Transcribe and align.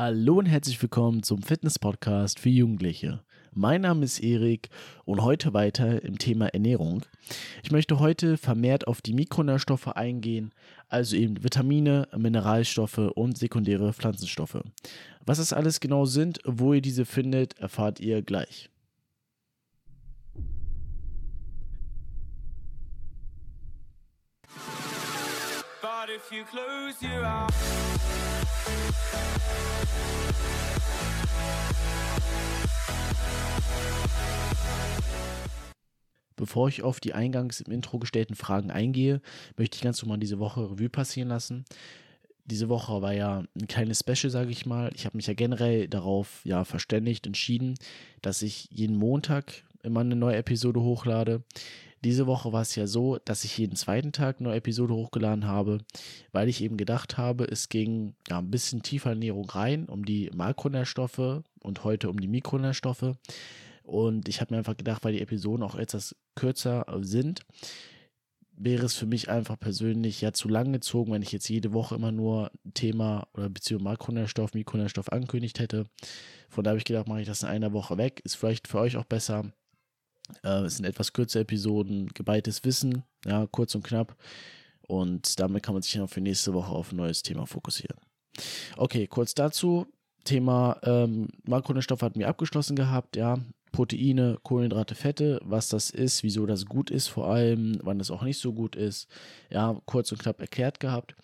Hallo 0.00 0.38
und 0.38 0.46
herzlich 0.46 0.80
willkommen 0.80 1.24
zum 1.24 1.42
Fitness-Podcast 1.42 2.38
für 2.38 2.50
Jugendliche. 2.50 3.24
Mein 3.52 3.80
Name 3.80 4.04
ist 4.04 4.20
Erik 4.20 4.68
und 5.04 5.22
heute 5.22 5.54
weiter 5.54 6.04
im 6.04 6.18
Thema 6.18 6.46
Ernährung. 6.46 7.02
Ich 7.64 7.72
möchte 7.72 7.98
heute 7.98 8.36
vermehrt 8.36 8.86
auf 8.86 9.02
die 9.02 9.12
Mikronährstoffe 9.12 9.88
eingehen, 9.88 10.54
also 10.88 11.16
eben 11.16 11.42
Vitamine, 11.42 12.06
Mineralstoffe 12.16 13.10
und 13.16 13.38
sekundäre 13.38 13.92
Pflanzenstoffe. 13.92 14.62
Was 15.26 15.38
das 15.38 15.52
alles 15.52 15.80
genau 15.80 16.04
sind, 16.04 16.38
wo 16.44 16.74
ihr 16.74 16.80
diese 16.80 17.04
findet, 17.04 17.58
erfahrt 17.58 17.98
ihr 17.98 18.22
gleich. 18.22 18.70
But 26.08 26.14
if 26.14 26.32
you 26.32 26.44
close 26.44 27.02
your 27.02 27.22
eyes 27.22 27.52
Bevor 36.36 36.68
ich 36.68 36.82
auf 36.82 37.00
die 37.00 37.12
eingangs 37.12 37.60
im 37.60 37.72
Intro 37.72 37.98
gestellten 37.98 38.36
Fragen 38.36 38.70
eingehe, 38.70 39.20
möchte 39.56 39.76
ich 39.76 39.82
ganz 39.82 40.00
normal 40.00 40.18
diese 40.18 40.38
Woche 40.38 40.70
Revue 40.70 40.88
passieren 40.88 41.28
lassen. 41.28 41.64
Diese 42.46 42.70
Woche 42.70 43.02
war 43.02 43.12
ja 43.12 43.44
ein 43.54 43.66
kleines 43.66 43.98
Special, 44.00 44.30
sage 44.30 44.50
ich 44.50 44.64
mal. 44.64 44.90
Ich 44.94 45.04
habe 45.04 45.16
mich 45.16 45.26
ja 45.26 45.34
generell 45.34 45.88
darauf 45.88 46.40
ja 46.44 46.64
verständigt, 46.64 47.26
entschieden, 47.26 47.74
dass 48.22 48.40
ich 48.40 48.68
jeden 48.70 48.96
Montag 48.96 49.64
immer 49.82 50.00
eine 50.00 50.16
neue 50.16 50.36
Episode 50.36 50.80
hochlade. 50.80 51.42
Diese 52.04 52.26
Woche 52.26 52.52
war 52.52 52.62
es 52.62 52.74
ja 52.76 52.86
so, 52.86 53.18
dass 53.24 53.44
ich 53.44 53.58
jeden 53.58 53.76
zweiten 53.76 54.12
Tag 54.12 54.40
eine 54.40 54.54
Episode 54.54 54.94
hochgeladen 54.94 55.46
habe, 55.46 55.78
weil 56.32 56.48
ich 56.48 56.62
eben 56.62 56.76
gedacht 56.76 57.18
habe, 57.18 57.44
es 57.44 57.68
ging 57.68 58.14
ja 58.28 58.38
ein 58.38 58.50
bisschen 58.50 58.82
tiefer 58.82 59.10
Ernährung 59.10 59.50
rein, 59.50 59.86
um 59.86 60.04
die 60.04 60.30
Makronährstoffe 60.34 61.42
und 61.60 61.84
heute 61.84 62.08
um 62.08 62.20
die 62.20 62.28
Mikronährstoffe. 62.28 63.14
Und 63.82 64.28
ich 64.28 64.40
habe 64.40 64.54
mir 64.54 64.58
einfach 64.58 64.76
gedacht, 64.76 65.02
weil 65.02 65.14
die 65.14 65.22
Episoden 65.22 65.64
auch 65.64 65.74
etwas 65.74 66.14
kürzer 66.34 66.84
sind, 67.00 67.40
wäre 68.58 68.84
es 68.84 68.94
für 68.94 69.06
mich 69.06 69.28
einfach 69.28 69.58
persönlich 69.58 70.20
ja 70.20 70.32
zu 70.32 70.48
lang 70.48 70.72
gezogen, 70.72 71.12
wenn 71.12 71.22
ich 71.22 71.32
jetzt 71.32 71.48
jede 71.48 71.72
Woche 71.72 71.94
immer 71.94 72.12
nur 72.12 72.50
Thema 72.74 73.26
oder 73.34 73.48
Beziehung 73.48 73.82
Makronährstoff, 73.82 74.54
Mikronährstoff 74.54 75.10
angekündigt 75.12 75.58
hätte. 75.58 75.86
Von 76.48 76.64
da 76.64 76.70
habe 76.70 76.78
ich 76.78 76.84
gedacht, 76.84 77.08
mache 77.08 77.20
ich 77.20 77.26
das 77.26 77.42
in 77.42 77.48
einer 77.48 77.72
Woche 77.72 77.96
weg. 77.98 78.20
Ist 78.24 78.36
vielleicht 78.36 78.68
für 78.68 78.78
euch 78.78 78.96
auch 78.96 79.04
besser. 79.04 79.52
Äh, 80.42 80.62
es 80.62 80.76
sind 80.76 80.86
etwas 80.86 81.12
kürzere 81.12 81.42
Episoden, 81.42 82.08
geballtes 82.08 82.64
Wissen, 82.64 83.04
ja, 83.24 83.46
kurz 83.46 83.74
und 83.74 83.84
knapp. 83.84 84.16
Und 84.86 85.38
damit 85.38 85.62
kann 85.62 85.74
man 85.74 85.82
sich 85.82 85.92
dann 85.92 86.08
für 86.08 86.20
nächste 86.20 86.54
Woche 86.54 86.72
auf 86.72 86.92
ein 86.92 86.96
neues 86.96 87.22
Thema 87.22 87.46
fokussieren. 87.46 87.98
Okay, 88.76 89.06
kurz 89.06 89.34
dazu. 89.34 89.86
Thema 90.24 90.78
ähm, 90.82 91.28
Makronährstoffe 91.44 92.02
hatten 92.02 92.18
wir 92.18 92.28
abgeschlossen 92.28 92.76
gehabt, 92.76 93.16
ja. 93.16 93.38
Proteine, 93.72 94.38
Kohlenhydrate, 94.42 94.94
Fette, 94.94 95.40
was 95.44 95.68
das 95.68 95.90
ist, 95.90 96.22
wieso 96.22 96.46
das 96.46 96.64
gut 96.64 96.90
ist, 96.90 97.08
vor 97.08 97.28
allem, 97.28 97.78
wann 97.82 97.98
das 97.98 98.10
auch 98.10 98.22
nicht 98.22 98.38
so 98.38 98.52
gut 98.52 98.76
ist. 98.76 99.08
Ja, 99.50 99.78
kurz 99.84 100.10
und 100.10 100.18
knapp 100.18 100.40
erklärt 100.40 100.80
gehabt. 100.80 101.14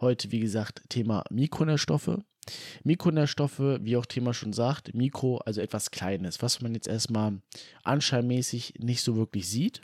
Heute, 0.00 0.30
wie 0.30 0.40
gesagt, 0.40 0.82
Thema 0.88 1.24
Mikronährstoffe. 1.30 2.18
Mikronährstoffe, 2.84 3.60
wie 3.80 3.96
auch 3.96 4.06
Thema 4.06 4.34
schon 4.34 4.52
sagt, 4.52 4.94
Mikro, 4.94 5.38
also 5.38 5.60
etwas 5.60 5.90
Kleines, 5.90 6.42
was 6.42 6.60
man 6.60 6.74
jetzt 6.74 6.88
erstmal 6.88 7.40
anscheinmäßig 7.82 8.74
nicht 8.78 9.02
so 9.02 9.16
wirklich 9.16 9.48
sieht, 9.48 9.80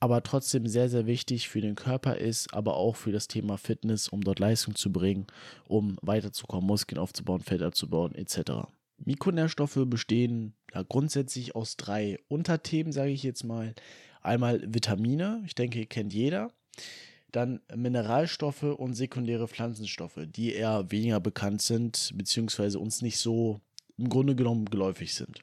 aber 0.00 0.22
trotzdem 0.22 0.66
sehr, 0.66 0.88
sehr 0.88 1.06
wichtig 1.06 1.48
für 1.48 1.60
den 1.60 1.74
Körper 1.74 2.16
ist, 2.16 2.54
aber 2.54 2.76
auch 2.76 2.96
für 2.96 3.12
das 3.12 3.28
Thema 3.28 3.58
Fitness, 3.58 4.08
um 4.08 4.22
dort 4.22 4.38
Leistung 4.38 4.74
zu 4.74 4.90
bringen, 4.90 5.26
um 5.66 5.98
weiterzukommen, 6.00 6.66
Muskeln 6.66 6.98
aufzubauen, 6.98 7.42
Fett 7.42 7.62
abzubauen, 7.62 8.14
etc. 8.14 8.68
Mikronährstoffe 9.04 9.80
bestehen 9.86 10.54
ja 10.74 10.82
grundsätzlich 10.82 11.54
aus 11.54 11.76
drei 11.76 12.18
Unterthemen, 12.28 12.92
sage 12.92 13.10
ich 13.10 13.22
jetzt 13.22 13.44
mal. 13.44 13.74
Einmal 14.22 14.62
Vitamine, 14.66 15.42
ich 15.46 15.54
denke, 15.54 15.86
kennt 15.86 16.12
jeder. 16.12 16.50
Dann 17.32 17.60
Mineralstoffe 17.74 18.62
und 18.62 18.94
sekundäre 18.94 19.48
Pflanzenstoffe, 19.48 20.20
die 20.26 20.52
eher 20.52 20.90
weniger 20.90 21.20
bekannt 21.20 21.62
sind, 21.62 22.12
beziehungsweise 22.14 22.78
uns 22.78 23.02
nicht 23.02 23.18
so 23.18 23.60
im 23.96 24.08
Grunde 24.08 24.34
genommen 24.34 24.64
geläufig 24.64 25.14
sind. 25.14 25.40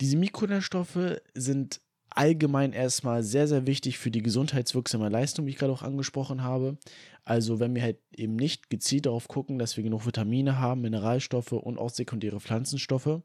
Diese 0.00 0.16
Mikronährstoffe 0.16 1.20
sind 1.34 1.80
allgemein 2.10 2.72
erstmal 2.72 3.22
sehr, 3.22 3.46
sehr 3.46 3.66
wichtig 3.66 3.98
für 3.98 4.10
die 4.10 4.22
gesundheitswirksame 4.22 5.08
Leistung, 5.08 5.46
wie 5.46 5.50
ich 5.50 5.56
gerade 5.56 5.72
auch 5.72 5.82
angesprochen 5.82 6.42
habe. 6.42 6.78
Also 7.24 7.60
wenn 7.60 7.74
wir 7.74 7.82
halt 7.82 7.98
eben 8.16 8.36
nicht 8.36 8.70
gezielt 8.70 9.06
darauf 9.06 9.28
gucken, 9.28 9.58
dass 9.58 9.76
wir 9.76 9.84
genug 9.84 10.06
Vitamine 10.06 10.58
haben, 10.58 10.80
Mineralstoffe 10.80 11.52
und 11.52 11.78
auch 11.78 11.90
sekundäre 11.90 12.40
Pflanzenstoffe, 12.40 13.20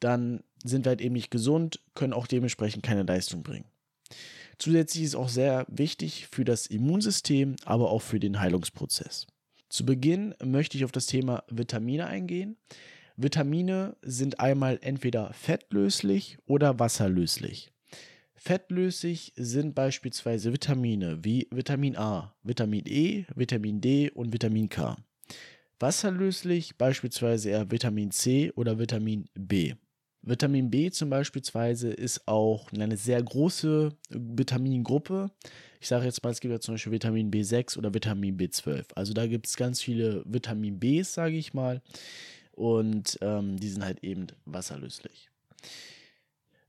dann 0.00 0.42
sind 0.64 0.84
wir 0.84 0.90
halt 0.90 1.00
eben 1.00 1.14
nicht 1.14 1.30
gesund, 1.30 1.80
können 1.94 2.12
auch 2.12 2.26
dementsprechend 2.26 2.82
keine 2.82 3.02
Leistung 3.02 3.42
bringen. 3.42 3.66
Zusätzlich 4.58 5.04
ist 5.04 5.14
auch 5.14 5.28
sehr 5.28 5.66
wichtig 5.68 6.26
für 6.30 6.44
das 6.44 6.66
Immunsystem, 6.66 7.56
aber 7.64 7.90
auch 7.90 8.02
für 8.02 8.18
den 8.18 8.40
Heilungsprozess. 8.40 9.26
Zu 9.68 9.86
Beginn 9.86 10.34
möchte 10.42 10.76
ich 10.76 10.84
auf 10.84 10.92
das 10.92 11.06
Thema 11.06 11.44
Vitamine 11.48 12.06
eingehen. 12.06 12.56
Vitamine 13.16 13.96
sind 14.02 14.40
einmal 14.40 14.78
entweder 14.80 15.32
fettlöslich 15.32 16.38
oder 16.46 16.78
wasserlöslich. 16.78 17.70
Fettlöslich 18.34 19.32
sind 19.36 19.74
beispielsweise 19.74 20.52
Vitamine 20.52 21.18
wie 21.22 21.48
Vitamin 21.50 21.96
A, 21.96 22.34
Vitamin 22.42 22.84
E, 22.86 23.24
Vitamin 23.34 23.80
D 23.80 24.10
und 24.10 24.32
Vitamin 24.32 24.68
K. 24.68 24.96
Wasserlöslich 25.80 26.76
beispielsweise 26.76 27.50
eher 27.50 27.70
Vitamin 27.70 28.10
C 28.10 28.52
oder 28.52 28.78
Vitamin 28.78 29.28
B. 29.34 29.74
Vitamin 30.22 30.70
B 30.70 30.90
zum 30.90 31.10
Beispiel 31.10 31.42
ist 31.42 32.26
auch 32.26 32.72
eine 32.72 32.96
sehr 32.96 33.22
große 33.22 33.90
Vitamingruppe. 34.10 35.30
Ich 35.80 35.88
sage 35.88 36.04
jetzt 36.04 36.22
mal, 36.22 36.30
es 36.30 36.40
gibt 36.40 36.52
ja 36.52 36.60
zum 36.60 36.74
Beispiel 36.74 36.92
Vitamin 36.92 37.30
B6 37.30 37.78
oder 37.78 37.94
Vitamin 37.94 38.36
B12. 38.36 38.84
Also 38.94 39.14
da 39.14 39.26
gibt 39.26 39.46
es 39.46 39.56
ganz 39.56 39.80
viele 39.80 40.22
Vitamin 40.26 40.78
Bs, 40.80 41.14
sage 41.14 41.36
ich 41.36 41.54
mal. 41.54 41.80
Und 42.52 43.18
ähm, 43.20 43.58
die 43.58 43.68
sind 43.68 43.84
halt 43.84 44.02
eben 44.02 44.26
wasserlöslich. 44.44 45.30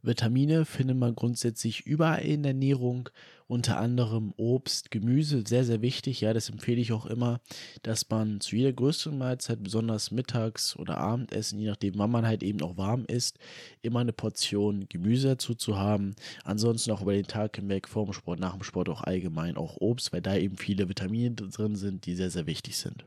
Vitamine 0.01 0.65
findet 0.65 0.97
man 0.97 1.15
grundsätzlich 1.15 1.85
überall 1.85 2.21
in 2.21 2.43
der 2.43 2.51
Ernährung, 2.51 3.09
unter 3.49 3.79
anderem 3.79 4.31
Obst, 4.37 4.91
Gemüse, 4.91 5.43
sehr, 5.45 5.65
sehr 5.65 5.81
wichtig. 5.81 6.21
Ja, 6.21 6.33
das 6.33 6.49
empfehle 6.49 6.79
ich 6.79 6.93
auch 6.93 7.07
immer, 7.07 7.41
dass 7.81 8.07
man 8.07 8.39
zu 8.41 8.55
jeder 8.55 8.71
größeren 8.71 9.17
Mahlzeit, 9.17 9.63
besonders 9.63 10.11
mittags 10.11 10.75
oder 10.77 10.99
Abendessen, 10.99 11.59
je 11.59 11.67
nachdem, 11.67 11.97
wann 11.97 12.11
man 12.11 12.27
halt 12.27 12.43
eben 12.43 12.61
auch 12.61 12.77
warm 12.77 13.05
isst, 13.05 13.39
immer 13.81 14.01
eine 14.01 14.13
Portion 14.13 14.87
Gemüse 14.87 15.29
dazu 15.29 15.55
zu 15.55 15.77
haben. 15.77 16.13
Ansonsten 16.43 16.91
auch 16.91 17.01
über 17.01 17.13
den 17.13 17.25
Tag 17.25 17.55
hinweg, 17.55 17.89
vor 17.89 18.05
dem 18.05 18.13
Sport, 18.13 18.39
nach 18.39 18.53
dem 18.53 18.63
Sport 18.63 18.87
auch 18.87 19.01
allgemein 19.01 19.57
auch 19.57 19.77
Obst, 19.81 20.13
weil 20.13 20.21
da 20.21 20.35
eben 20.35 20.57
viele 20.57 20.87
Vitamine 20.87 21.31
drin 21.31 21.75
sind, 21.75 22.05
die 22.05 22.13
sehr, 22.13 22.29
sehr 22.29 22.45
wichtig 22.45 22.77
sind. 22.77 23.03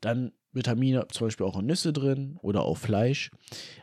Dann 0.00 0.32
Vitamine 0.52 1.06
zum 1.08 1.26
Beispiel 1.26 1.46
auch 1.46 1.58
in 1.58 1.66
Nüsse 1.66 1.92
drin 1.92 2.38
oder 2.40 2.62
auch 2.62 2.78
Fleisch. 2.78 3.30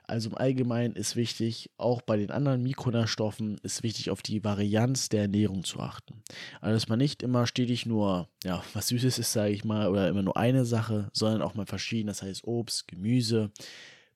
Also 0.04 0.30
im 0.30 0.38
Allgemeinen 0.38 0.96
ist 0.96 1.16
wichtig, 1.16 1.70
auch 1.78 2.02
bei 2.02 2.18
den 2.18 2.32
anderen 2.32 2.64
Mikronährstoffen 2.64 3.58
ist 3.64 3.84
wichtig, 3.84 4.10
auf 4.10 4.22
die 4.22 4.44
Varianz 4.44 5.10
der 5.10 5.24
Ernährung 5.24 5.64
zu 5.64 5.80
achten. 5.80 6.22
Also 6.62 6.76
dass 6.76 6.90
man 6.90 7.00
nicht 7.00 7.24
immer 7.24 7.46
stetig 7.48 7.86
nur, 7.86 8.30
ja, 8.44 8.64
was 8.74 8.88
Süßes 8.88 9.20
ist, 9.20 9.34
sage 9.34 9.52
ich 9.52 9.64
mal, 9.64 9.90
oder 9.90 10.08
immer 10.08 10.24
nur 10.24 10.38
eine 10.38 10.66
Sache, 10.66 11.10
sondern 11.14 11.42
auch 11.42 11.54
mal 11.54 11.66
verschieden. 11.66 12.08
Das 12.08 12.22
heißt 12.22 12.46
Obst, 12.46 12.88
Gemüse, 12.88 13.52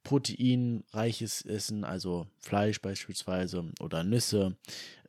proteinreiches 0.03 1.43
Essen, 1.43 1.83
also 1.83 2.27
Fleisch 2.39 2.81
beispielsweise 2.81 3.65
oder 3.79 4.03
Nüsse, 4.03 4.55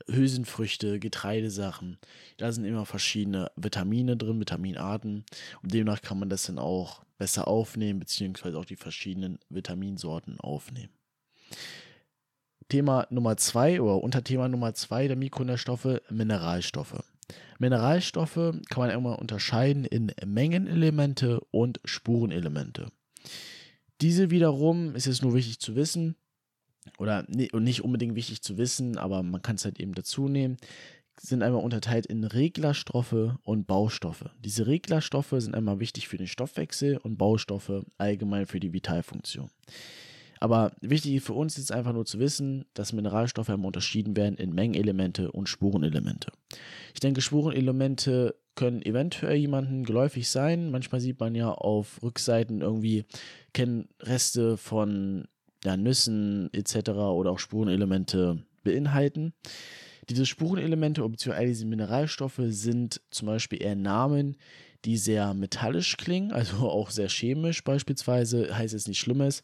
Hülsenfrüchte, 0.06 0.98
Getreidesachen. 0.98 1.98
Da 2.36 2.52
sind 2.52 2.64
immer 2.64 2.86
verschiedene 2.86 3.50
Vitamine 3.56 4.16
drin, 4.16 4.40
Vitaminarten 4.40 5.24
und 5.62 5.72
demnach 5.72 6.02
kann 6.02 6.18
man 6.18 6.28
das 6.28 6.44
dann 6.44 6.58
auch 6.58 7.02
besser 7.18 7.48
aufnehmen, 7.48 8.00
beziehungsweise 8.00 8.58
auch 8.58 8.64
die 8.64 8.76
verschiedenen 8.76 9.38
Vitaminsorten 9.48 10.40
aufnehmen. 10.40 10.93
Thema 12.69 13.06
Nummer 13.10 13.36
zwei 13.36 13.81
oder 13.81 14.02
Unterthema 14.02 14.48
Nummer 14.48 14.75
zwei 14.75 15.08
der 15.08 15.16
Mikronährstoffe, 15.16 16.00
Mineralstoffe. 16.08 17.02
Mineralstoffe 17.58 18.34
kann 18.34 18.78
man 18.78 18.90
immer 18.90 19.19
unterscheiden 19.19 19.84
in 19.84 20.12
Mengenelemente 20.25 21.40
und 21.50 21.81
Spurenelemente. 21.84 22.90
Diese 24.00 24.31
wiederum 24.31 24.94
ist 24.94 25.06
es 25.06 25.23
nur 25.23 25.35
wichtig 25.35 25.58
zu 25.61 25.76
wissen, 25.76 26.17
oder 26.99 27.25
nicht 27.29 27.85
unbedingt 27.85 28.14
wichtig 28.14 28.43
zu 28.43 28.56
wissen, 28.56 28.97
aber 28.99 29.23
man 29.23 29.43
kann 29.43 29.56
es 29.56 29.64
halt 29.64 29.79
eben 29.81 29.94
dazu 29.94 30.29
nehmen, 30.29 30.56
sind 31.20 31.43
einmal 31.43 31.62
unterteilt 31.62 32.06
in 32.06 32.25
Reglerstoffe 32.25 33.37
und 33.43 33.67
Baustoffe. 33.67 34.31
Diese 34.43 34.67
Reglerstoffe 34.67 35.35
sind 35.37 35.55
einmal 35.55 35.81
wichtig 35.81 36.08
für 36.08 36.17
den 36.17 36.26
Stoffwechsel 36.26 36.97
und 36.97 37.19
Baustoffe 37.19 37.85
allgemein 37.99 38.47
für 38.47 38.61
die 38.61 38.73
Vitalfunktion. 38.73 39.50
Aber 40.41 40.73
wichtig 40.81 41.20
für 41.20 41.35
uns 41.35 41.58
ist 41.58 41.70
einfach 41.70 41.93
nur 41.93 42.06
zu 42.06 42.19
wissen, 42.19 42.64
dass 42.73 42.94
Mineralstoffe 42.94 43.50
einmal 43.50 43.67
unterschieden 43.67 44.17
werden 44.17 44.38
in 44.38 44.55
Mengenelemente 44.55 45.31
und 45.31 45.50
Spurenelemente. 45.50 46.32
Ich 46.94 47.00
denke, 47.00 47.20
Spurenelemente 47.20 48.35
können 48.60 48.82
eventuell 48.82 49.36
jemanden 49.36 49.84
geläufig 49.84 50.28
sein. 50.28 50.70
Manchmal 50.70 51.00
sieht 51.00 51.18
man 51.18 51.34
ja 51.34 51.50
auf 51.50 52.02
Rückseiten 52.02 52.60
irgendwie 52.60 53.06
Kennreste 53.54 54.58
von 54.58 55.24
ja, 55.64 55.78
Nüssen 55.78 56.50
etc. 56.52 56.90
oder 56.90 57.30
auch 57.30 57.38
Spurenelemente 57.38 58.44
beinhalten. 58.62 59.32
Diese 60.10 60.26
Spurenelemente 60.26 61.08
bzw. 61.08 61.46
diese 61.46 61.64
Mineralstoffe 61.64 62.42
sind 62.48 63.00
zum 63.10 63.28
Beispiel 63.28 63.62
eher 63.62 63.76
Namen, 63.76 64.36
die 64.85 64.97
sehr 64.97 65.35
metallisch 65.35 65.97
klingen, 65.97 66.32
also 66.32 66.56
auch 66.71 66.91
sehr 66.91 67.09
chemisch 67.09 67.62
beispielsweise, 67.65 68.56
heißt 68.56 68.75
es 68.75 68.88
nicht 68.88 68.99
Schlimmes, 68.99 69.43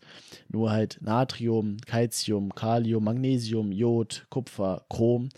nur 0.49 0.71
halt 0.71 0.99
Natrium, 1.01 1.79
Calcium, 1.87 2.55
Kalium, 2.55 3.05
Magnesium, 3.05 3.73
Jod, 3.73 4.27
Kupfer, 4.31 4.85
Chrom. 4.89 5.29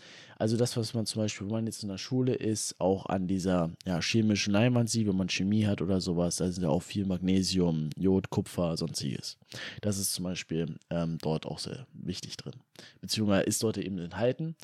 Also 0.40 0.56
das, 0.56 0.76
was 0.76 0.94
man 0.94 1.04
zum 1.04 1.22
Beispiel, 1.22 1.48
wenn 1.48 1.54
man 1.54 1.66
jetzt 1.66 1.82
in 1.82 1.88
der 1.88 1.98
Schule 1.98 2.32
ist, 2.32 2.80
auch 2.80 3.06
an 3.06 3.26
dieser 3.26 3.72
ja, 3.84 4.00
chemischen 4.00 4.52
Leinwand 4.52 4.88
sieht, 4.88 5.08
wenn 5.08 5.16
man 5.16 5.28
Chemie 5.28 5.66
hat 5.66 5.82
oder 5.82 6.00
sowas, 6.00 6.36
da 6.36 6.48
sind 6.48 6.62
ja 6.62 6.68
auch 6.68 6.82
viel 6.82 7.06
Magnesium, 7.06 7.90
Jod, 7.96 8.30
Kupfer, 8.30 8.76
sonstiges. 8.76 9.36
Das 9.80 9.98
ist 9.98 10.12
zum 10.12 10.24
Beispiel 10.24 10.76
ähm, 10.90 11.18
dort 11.20 11.44
auch 11.44 11.58
sehr 11.58 11.88
wichtig 11.92 12.36
drin. 12.36 12.54
Beziehungsweise 13.00 13.44
ist 13.44 13.64
dort 13.64 13.78
eben 13.78 13.98
enthalten. 13.98 14.54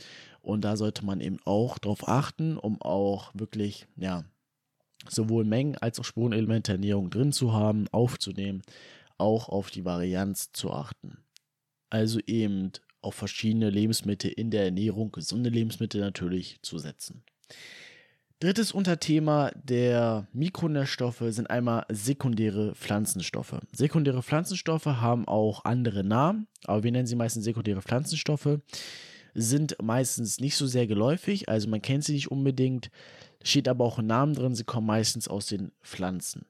Und 0.42 0.60
da 0.60 0.76
sollte 0.76 1.04
man 1.04 1.20
eben 1.20 1.38
auch 1.44 1.78
drauf 1.78 2.06
achten, 2.06 2.56
um 2.56 2.80
auch 2.80 3.32
wirklich, 3.34 3.86
ja, 3.96 4.24
sowohl 5.08 5.44
Mengen 5.44 5.76
als 5.76 5.98
auch 6.00 6.04
Spurenelemente 6.04 6.72
der 6.72 6.76
Ernährung 6.76 7.10
drin 7.10 7.32
zu 7.32 7.52
haben, 7.52 7.86
aufzunehmen, 7.92 8.62
auch 9.18 9.48
auf 9.48 9.70
die 9.70 9.84
Varianz 9.84 10.52
zu 10.52 10.72
achten. 10.72 11.18
Also 11.90 12.20
eben 12.26 12.72
auf 13.00 13.14
verschiedene 13.14 13.70
Lebensmittel 13.70 14.30
in 14.30 14.50
der 14.50 14.64
Ernährung, 14.64 15.12
gesunde 15.12 15.50
Lebensmittel 15.50 16.00
natürlich, 16.00 16.58
zu 16.62 16.78
setzen. 16.78 17.22
Drittes 18.40 18.72
Unterthema 18.72 19.52
der 19.54 20.26
Mikronährstoffe 20.32 21.22
sind 21.28 21.48
einmal 21.48 21.86
sekundäre 21.90 22.74
Pflanzenstoffe. 22.74 23.60
Sekundäre 23.72 24.22
Pflanzenstoffe 24.22 24.86
haben 24.86 25.28
auch 25.28 25.64
andere 25.64 26.02
Namen, 26.02 26.48
aber 26.64 26.82
wir 26.82 26.92
nennen 26.92 27.06
sie 27.06 27.16
meistens 27.16 27.44
sekundäre 27.44 27.80
Pflanzenstoffe, 27.80 28.58
sind 29.34 29.76
meistens 29.82 30.40
nicht 30.40 30.56
so 30.56 30.66
sehr 30.66 30.86
geläufig, 30.86 31.48
also 31.48 31.68
man 31.68 31.82
kennt 31.82 32.04
sie 32.04 32.14
nicht 32.14 32.30
unbedingt, 32.30 32.90
steht 33.42 33.68
aber 33.68 33.84
auch 33.84 33.98
ein 33.98 34.06
Name 34.06 34.32
drin, 34.32 34.54
sie 34.54 34.64
kommen 34.64 34.86
meistens 34.86 35.28
aus 35.28 35.46
den 35.46 35.72
Pflanzen. 35.82 36.46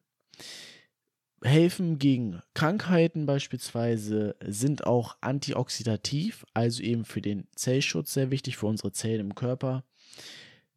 Helfen 1.42 1.98
gegen 1.98 2.40
Krankheiten 2.54 3.26
beispielsweise, 3.26 4.34
sind 4.46 4.86
auch 4.86 5.16
antioxidativ, 5.20 6.46
also 6.54 6.82
eben 6.82 7.04
für 7.04 7.20
den 7.20 7.46
Zellschutz 7.54 8.14
sehr 8.14 8.30
wichtig, 8.30 8.56
für 8.56 8.66
unsere 8.66 8.92
Zellen 8.92 9.20
im 9.20 9.34
Körper. 9.34 9.84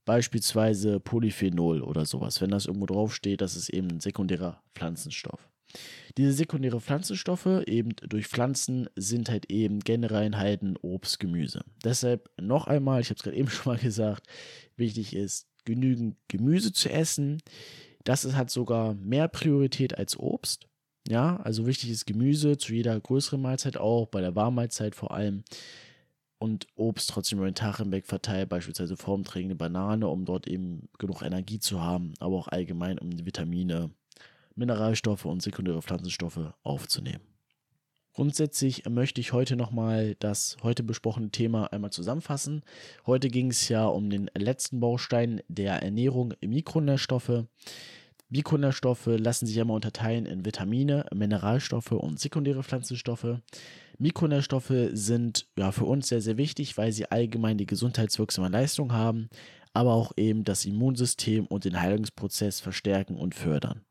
Beispielsweise 0.03 0.99
Polyphenol 0.99 1.81
oder 1.81 2.05
sowas. 2.05 2.41
Wenn 2.41 2.51
das 2.51 2.65
irgendwo 2.65 2.85
draufsteht, 2.85 3.41
das 3.41 3.55
ist 3.55 3.69
eben 3.69 3.91
ein 3.91 3.99
sekundärer 4.01 4.61
Pflanzenstoff. 4.75 5.47
Diese 6.17 6.33
sekundäre 6.33 6.81
Pflanzenstoffe, 6.81 7.63
eben 7.67 7.95
durch 8.07 8.27
Pflanzen, 8.27 8.89
sind 8.95 9.29
halt 9.29 9.51
eben 9.51 9.79
generell 9.79 10.25
enthalten 10.25 10.75
Obst, 10.81 11.19
Gemüse. 11.19 11.63
Deshalb 11.83 12.29
noch 12.39 12.67
einmal, 12.67 13.01
ich 13.01 13.09
habe 13.09 13.17
es 13.17 13.23
gerade 13.23 13.37
eben 13.37 13.49
schon 13.49 13.73
mal 13.73 13.79
gesagt, 13.79 14.27
wichtig 14.75 15.15
ist, 15.15 15.47
genügend 15.65 16.15
Gemüse 16.27 16.71
zu 16.71 16.89
essen. 16.89 17.41
Das 18.03 18.25
hat 18.35 18.49
sogar 18.49 18.93
mehr 18.95 19.27
Priorität 19.27 19.97
als 19.97 20.17
Obst. 20.17 20.67
Ja, 21.07 21.37
also 21.37 21.65
wichtig 21.65 21.89
ist 21.89 22.05
Gemüse 22.05 22.57
zu 22.57 22.73
jeder 22.73 22.99
größeren 22.99 23.41
Mahlzeit 23.41 23.77
auch, 23.77 24.07
bei 24.07 24.21
der 24.21 24.35
Warmmahlzeit 24.35 24.95
vor 24.95 25.11
allem. 25.11 25.43
Und 26.39 26.67
Obst 26.75 27.09
trotzdem 27.09 27.39
über 27.39 27.49
den 27.49 27.55
Tag 27.55 27.77
hinweg 27.77 28.05
verteilt, 28.05 28.49
beispielsweise 28.49 28.95
formträgende 28.95 29.55
Banane, 29.55 30.07
um 30.07 30.25
dort 30.25 30.47
eben 30.47 30.87
genug 30.99 31.21
Energie 31.23 31.59
zu 31.59 31.81
haben, 31.81 32.13
aber 32.19 32.35
auch 32.35 32.47
allgemein, 32.47 32.99
um 32.99 33.09
die 33.09 33.25
Vitamine, 33.25 33.89
Mineralstoffe 34.57 35.25
und 35.25 35.41
sekundäre 35.41 35.81
Pflanzenstoffe 35.81 36.53
aufzunehmen. 36.63 37.23
Grundsätzlich 38.17 38.89
möchte 38.89 39.21
ich 39.21 39.31
heute 39.31 39.55
nochmal 39.55 40.15
das 40.15 40.57
heute 40.63 40.81
besprochene 40.81 41.29
Thema 41.29 41.71
einmal 41.71 41.91
zusammenfassen. 41.91 42.63
Heute 43.05 43.29
ging 43.29 43.51
es 43.51 43.69
ja 43.69 43.85
um 43.85 44.09
den 44.09 44.31
letzten 44.35 44.79
Baustein 44.79 45.41
der 45.47 45.83
Ernährung, 45.83 46.33
Mikronährstoffe. 46.41 47.43
Mikronährstoffe 48.29 49.05
lassen 49.05 49.45
sich 49.45 49.61
einmal 49.61 49.75
unterteilen 49.75 50.25
in 50.25 50.45
Vitamine, 50.45 51.05
Mineralstoffe 51.13 51.91
und 51.91 52.19
sekundäre 52.19 52.63
Pflanzenstoffe. 52.63 53.37
Mikronährstoffe 53.99 54.73
sind 54.93 55.47
ja 55.55 55.71
für 55.71 55.85
uns 55.85 56.07
sehr, 56.07 56.21
sehr 56.21 56.37
wichtig, 56.37 56.75
weil 56.75 56.91
sie 56.91 57.09
allgemein 57.11 57.59
die 57.59 57.67
gesundheitswirksame 57.67 58.49
Leistung 58.49 58.93
haben, 58.93 59.29
aber 59.73 59.93
auch 59.93 60.11
eben 60.17 60.43
das 60.43 60.65
Immunsystem 60.65 61.45
und 61.45 61.65
den 61.65 61.79
Heilungsprozess 61.79 62.59
verstärken 62.61 63.15
und 63.15 63.35
fördern. 63.35 63.85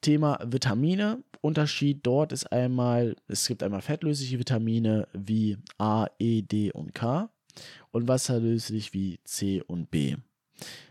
Thema 0.00 0.38
Vitamine. 0.44 1.22
Unterschied 1.40 2.00
dort 2.02 2.32
ist 2.32 2.50
einmal, 2.50 3.16
es 3.28 3.46
gibt 3.46 3.62
einmal 3.62 3.82
fettlösliche 3.82 4.38
Vitamine 4.38 5.06
wie 5.12 5.58
A, 5.78 6.06
E, 6.18 6.42
D 6.42 6.72
und 6.72 6.94
K 6.94 7.30
und 7.92 8.08
wasserlöslich 8.08 8.92
wie 8.92 9.20
C 9.24 9.62
und 9.62 9.90
B. 9.90 10.16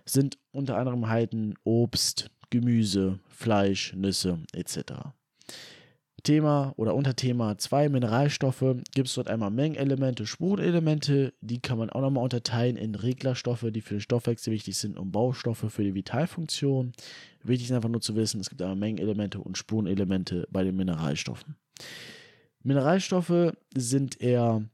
Sind 0.06 0.38
unter 0.52 0.78
anderem 0.78 1.10
halten 1.10 1.56
Obst, 1.64 2.30
Gemüse, 2.50 3.20
Fleisch, 3.28 3.94
Nüsse 3.94 4.40
etc. 4.54 4.94
Thema 6.26 6.74
oder 6.76 6.96
Unterthema 6.96 7.58
2 7.58 7.90
Mineralstoffe 7.90 8.76
gibt 8.94 9.08
es 9.08 9.14
dort 9.14 9.30
einmal 9.30 9.52
Mengenelemente, 9.52 10.26
Spurenelemente, 10.26 11.34
die 11.40 11.60
kann 11.60 11.78
man 11.78 11.90
auch 11.90 12.02
nochmal 12.02 12.24
unterteilen 12.24 12.78
in 12.78 12.96
Reglerstoffe, 12.96 13.68
die 13.70 13.82
für 13.82 13.96
den 13.96 14.02
Stoffwechsel 14.02 14.52
wichtig 14.52 14.76
sind 14.76 14.98
und 14.98 15.12
Baustoffe 15.12 15.70
für 15.70 15.84
die 15.84 15.94
Vitalfunktion. 15.94 16.94
Wichtig 17.48 17.70
ist 17.70 17.76
einfach 17.76 17.90
nur 17.90 18.02
zu 18.02 18.16
wissen, 18.16 18.42
es 18.42 18.50
gibt 18.50 18.62
einmal 18.62 18.76
Mengenelemente 18.76 19.40
und 19.40 19.58
Spurenelemente 19.58 20.48
bei 20.52 20.64
den 20.64 20.76
Mineralstoffen. 20.76 21.56
Mineralstoffe 22.64 23.54
sind 23.76 24.20
eher, 24.20 24.68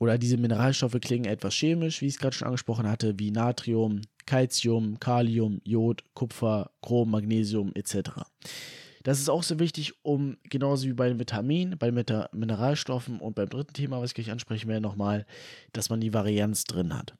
oder 0.00 0.18
diese 0.18 0.36
Mineralstoffe 0.36 0.98
klingen 1.00 1.26
etwas 1.26 1.54
chemisch, 1.54 2.00
wie 2.00 2.06
ich 2.06 2.14
es 2.14 2.18
gerade 2.18 2.34
schon 2.34 2.46
angesprochen 2.46 2.88
hatte, 2.88 3.18
wie 3.18 3.30
Natrium, 3.30 4.00
Calcium, 4.26 4.98
Kalium, 4.98 5.60
Jod, 5.64 6.02
Kupfer, 6.14 6.72
Chrom, 6.82 7.12
Magnesium 7.12 7.70
etc. 7.74 8.10
Das 9.04 9.20
ist 9.20 9.28
auch 9.28 9.44
sehr 9.44 9.60
wichtig, 9.60 9.94
um 10.02 10.36
genauso 10.42 10.86
wie 10.86 10.92
bei 10.94 11.08
den 11.08 11.20
Vitaminen, 11.20 11.78
bei 11.78 11.90
den 11.90 12.04
Mineralstoffen 12.32 13.20
und 13.20 13.34
beim 13.36 13.48
dritten 13.48 13.74
Thema, 13.74 14.00
was 14.00 14.10
ich 14.10 14.14
gleich 14.14 14.30
ansprechen 14.32 14.68
werde, 14.68 14.80
nochmal, 14.80 15.26
dass 15.72 15.90
man 15.90 16.00
die 16.00 16.12
Varianz 16.12 16.64
drin 16.64 16.96
hat. 16.96 17.14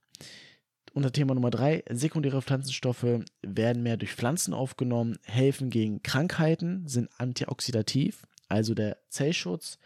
Unter 0.95 1.11
Thema 1.11 1.35
Nummer 1.35 1.51
drei, 1.51 1.83
sekundäre 1.89 2.43
Pflanzenstoffe 2.43 3.25
werden 3.41 3.83
mehr 3.83 3.97
durch 3.97 4.13
Pflanzen 4.13 4.53
aufgenommen, 4.53 5.19
helfen 5.23 5.71
gegen 5.71 6.03
Krankheiten, 6.03 6.87
sind 6.87 7.09
antioxidativ, 7.17 8.27
also 8.49 8.75
der 8.75 8.99
Zellschutz 9.09 9.79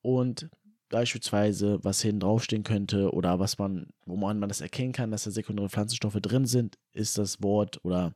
und 0.00 0.48
beispielsweise, 0.88 1.78
was 1.84 2.00
hinten 2.00 2.20
draufstehen 2.20 2.62
könnte 2.62 3.12
oder 3.12 3.38
was 3.38 3.58
man, 3.58 3.88
wo 4.06 4.16
man, 4.16 4.38
man 4.38 4.48
das 4.48 4.62
erkennen 4.62 4.92
kann, 4.92 5.10
dass 5.10 5.24
da 5.24 5.30
sekundäre 5.30 5.68
Pflanzenstoffe 5.68 6.20
drin 6.22 6.46
sind, 6.46 6.78
ist 6.94 7.18
das 7.18 7.42
Wort 7.42 7.84
oder 7.84 8.14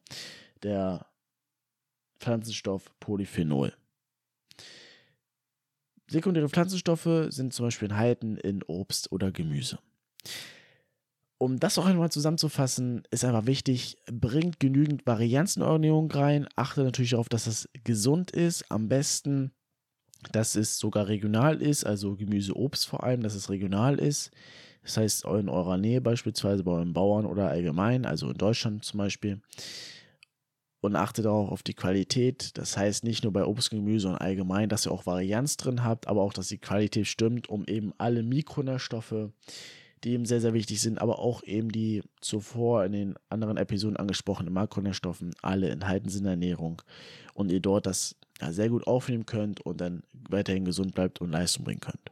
der 0.63 1.07
Pflanzenstoff 2.21 2.91
Polyphenol. 3.01 3.75
Sekundäre 6.07 6.49
Pflanzenstoffe 6.49 7.27
sind 7.29 7.53
zum 7.53 7.67
Beispiel 7.67 7.91
enthalten 7.91 8.39
in 8.39 8.63
Obst 8.63 9.13
oder 9.13 9.31
Gemüse. 9.31 9.79
Um 11.43 11.59
das 11.59 11.79
auch 11.79 11.87
einmal 11.87 12.13
zusammenzufassen, 12.13 13.03
ist 13.11 13.25
einfach 13.25 13.47
wichtig, 13.47 13.97
bringt 14.13 14.61
genügend 14.61 15.07
Varianz 15.07 15.57
in 15.57 15.63
eure 15.63 15.73
Ernährung 15.73 16.11
rein. 16.11 16.47
Achte 16.55 16.83
natürlich 16.83 17.13
darauf, 17.13 17.31
dass 17.31 17.45
das 17.45 17.67
gesund 17.83 18.31
ist. 18.31 18.71
Am 18.71 18.91
besten, 18.91 19.51
dass 20.33 20.55
es 20.55 20.79
sogar 20.79 21.09
regional 21.09 21.63
ist, 21.63 21.87
also 21.87 22.15
Gemüse, 22.15 22.55
Obst 22.55 22.87
vor 22.87 23.05
allem, 23.05 23.23
dass 23.23 23.35
es 23.35 23.49
regional 23.49 23.99
ist. 23.99 24.31
Das 24.83 24.99
heißt, 24.99 25.25
in 25.25 25.49
eurer 25.49 25.79
Nähe 25.79 26.03
beispielsweise 26.03 26.63
bei 26.63 26.73
euren 26.73 26.93
Bauern 26.93 27.25
oder 27.25 27.49
allgemein, 27.49 28.05
also 28.05 28.29
in 28.29 28.37
Deutschland 28.37 28.85
zum 28.85 28.99
Beispiel 28.99 29.41
und 30.83 30.95
achtet 30.95 31.27
auch 31.27 31.51
auf 31.51 31.63
die 31.63 31.75
Qualität. 31.75 32.59
Das 32.59 32.77
heißt 32.77 33.03
nicht 33.03 33.25
nur 33.25 33.33
bei 33.33 33.45
Obst 33.47 33.73
und 33.73 33.79
Gemüse 33.79 34.09
und 34.09 34.17
allgemein, 34.17 34.69
dass 34.69 34.87
ihr 34.87 34.93
auch 34.93 35.07
Varianz 35.07 35.57
drin 35.57 35.85
habt, 35.85 36.07
aber 36.07 36.21
auch, 36.21 36.35
dass 36.35 36.49
die 36.49 36.59
Qualität 36.59 37.07
stimmt, 37.07 37.49
um 37.49 37.65
eben 37.65 37.95
alle 37.97 38.23
Mikronährstoffe, 38.23 39.31
die 40.05 40.13
eben 40.13 40.25
sehr, 40.25 40.41
sehr 40.41 40.55
wichtig 40.55 40.81
sind, 40.81 41.01
aber 41.01 41.19
auch 41.19 41.43
eben 41.43 41.71
die 41.71 42.03
zuvor 42.21 42.85
in 42.85 42.93
den 42.93 43.15
anderen 43.29 43.57
Episoden 43.57 43.97
angesprochenen 43.97 44.53
Makronährstoffen 44.53 45.35
alle 45.43 45.69
enthalten 45.69 46.09
sind 46.09 46.21
in 46.21 46.25
der 46.25 46.33
Ernährung 46.33 46.83
und 47.35 47.51
ihr 47.51 47.61
dort 47.61 47.87
das 47.87 48.17
ja, 48.41 48.53
sehr 48.53 48.71
gut 48.71 48.87
aufnehmen 48.87 49.27
könnt 49.27 49.61
und 49.61 49.81
dann 49.81 50.03
weiterhin 50.29 50.65
gesund 50.65 50.95
bleibt 50.95 51.21
und 51.21 51.31
Leistung 51.31 51.65
bringen 51.65 51.81
könnt. 51.81 52.11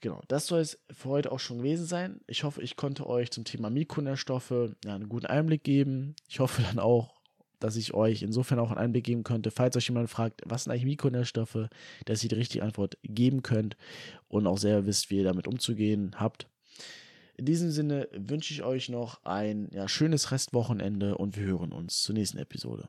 Genau, 0.00 0.20
das 0.26 0.48
soll 0.48 0.60
es 0.60 0.80
für 0.90 1.10
heute 1.10 1.30
auch 1.30 1.38
schon 1.38 1.58
gewesen 1.58 1.86
sein. 1.86 2.20
Ich 2.26 2.42
hoffe, 2.42 2.60
ich 2.60 2.74
konnte 2.74 3.06
euch 3.06 3.30
zum 3.30 3.44
Thema 3.44 3.70
Mikronährstoffe 3.70 4.74
ja, 4.84 4.94
einen 4.94 5.08
guten 5.08 5.26
Einblick 5.26 5.62
geben. 5.62 6.16
Ich 6.28 6.40
hoffe 6.40 6.62
dann 6.62 6.80
auch, 6.80 7.14
dass 7.60 7.76
ich 7.76 7.94
euch 7.94 8.22
insofern 8.22 8.58
auch 8.58 8.70
einen 8.70 8.80
Einblick 8.80 9.04
geben 9.04 9.22
könnte, 9.22 9.52
falls 9.52 9.76
euch 9.76 9.86
jemand 9.86 10.10
fragt, 10.10 10.42
was 10.44 10.64
sind 10.64 10.72
eigentlich 10.72 10.86
Mikronährstoffe, 10.86 11.68
dass 12.04 12.22
ihr 12.24 12.28
die 12.28 12.34
richtige 12.34 12.64
Antwort 12.64 12.98
geben 13.04 13.42
könnt 13.42 13.76
und 14.26 14.48
auch 14.48 14.58
selber 14.58 14.86
wisst, 14.86 15.10
wie 15.10 15.18
ihr 15.18 15.24
damit 15.24 15.46
umzugehen 15.46 16.16
habt. 16.16 16.48
In 17.42 17.46
diesem 17.46 17.72
Sinne 17.72 18.08
wünsche 18.12 18.54
ich 18.54 18.62
euch 18.62 18.88
noch 18.88 19.24
ein 19.24 19.68
ja, 19.72 19.88
schönes 19.88 20.30
Restwochenende 20.30 21.18
und 21.18 21.36
wir 21.36 21.44
hören 21.44 21.72
uns 21.72 22.00
zur 22.00 22.14
nächsten 22.14 22.38
Episode. 22.38 22.88